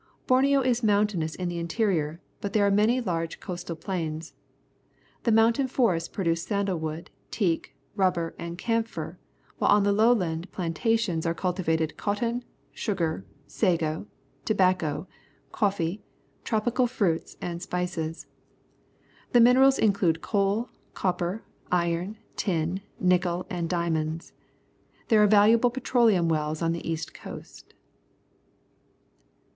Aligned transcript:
Borneo 0.25 0.61
is 0.61 0.81
mountainous 0.81 1.35
in 1.35 1.47
the 1.47 1.59
interior, 1.59 2.19
but 2.39 2.53
there 2.53 2.65
are 2.65 2.71
many 2.71 2.99
large 2.99 3.39
coastal 3.39 3.75
plains. 3.75 4.33
The 5.25 5.31
mountain 5.31 5.67
forests 5.67 6.09
produce 6.09 6.41
sandalwood, 6.43 7.11
teak, 7.29 7.75
rubber, 7.95 8.33
and 8.39 8.57
camphor, 8.57 9.19
while 9.59 9.69
on 9.69 9.83
the 9.83 9.91
lowland 9.91 10.51
plantations 10.51 11.23
are 11.27 11.35
cultivated 11.35 11.97
cotton, 11.97 12.43
sugar, 12.73 13.27
sago, 13.45 14.07
tobacco, 14.43 15.07
coffee, 15.51 16.01
tropical 16.43 16.87
fruits, 16.87 17.37
and 17.39 17.61
spices. 17.61 18.25
The 19.33 19.39
minerals 19.39 19.77
include 19.77 20.19
coal, 20.21 20.69
copper, 20.95 21.43
iron, 21.71 22.17
tin, 22.35 22.81
nickel, 22.99 23.45
and 23.51 23.69
diamonds. 23.69 24.33
There 25.09 25.21
are 25.21 25.27
valuable 25.27 25.69
petroleum 25.69 26.27
wells 26.27 26.63
on 26.63 26.71
the 26.71 26.89
east 26.89 27.13
coast. 27.13 27.75